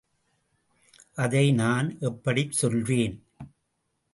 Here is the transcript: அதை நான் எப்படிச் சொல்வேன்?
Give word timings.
அதை 1.15 1.51
நான் 1.51 1.99
எப்படிச் 1.99 2.51
சொல்வேன்? 2.51 3.15